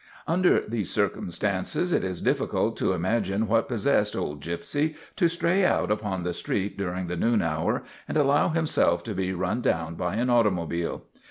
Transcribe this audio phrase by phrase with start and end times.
[0.25, 5.91] Under these circumstances it is difficult to imagine what possessed old Gypsy to stray out
[5.91, 10.15] upon the street during the noon hour and allow himself to be run down by
[10.15, 11.03] an automobile.